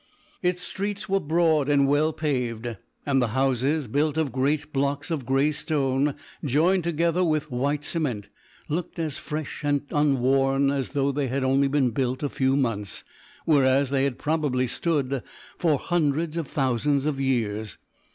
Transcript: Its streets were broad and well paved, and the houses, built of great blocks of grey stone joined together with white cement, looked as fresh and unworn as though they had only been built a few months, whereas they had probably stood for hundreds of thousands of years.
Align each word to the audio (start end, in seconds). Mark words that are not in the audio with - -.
Its 0.41 0.63
streets 0.63 1.07
were 1.07 1.19
broad 1.19 1.69
and 1.69 1.87
well 1.87 2.11
paved, 2.11 2.75
and 3.05 3.21
the 3.21 3.27
houses, 3.37 3.87
built 3.87 4.17
of 4.17 4.31
great 4.31 4.73
blocks 4.73 5.11
of 5.11 5.27
grey 5.27 5.51
stone 5.51 6.15
joined 6.43 6.83
together 6.83 7.23
with 7.23 7.51
white 7.51 7.83
cement, 7.85 8.27
looked 8.67 8.97
as 8.97 9.19
fresh 9.19 9.63
and 9.63 9.83
unworn 9.91 10.71
as 10.71 10.93
though 10.93 11.11
they 11.11 11.27
had 11.27 11.43
only 11.43 11.67
been 11.67 11.91
built 11.91 12.23
a 12.23 12.29
few 12.29 12.55
months, 12.55 13.03
whereas 13.45 13.91
they 13.91 14.03
had 14.03 14.17
probably 14.17 14.65
stood 14.65 15.21
for 15.59 15.77
hundreds 15.77 16.35
of 16.35 16.47
thousands 16.47 17.05
of 17.05 17.19
years. 17.19 17.77